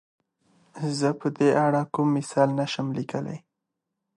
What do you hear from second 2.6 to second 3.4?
شم ليکلی.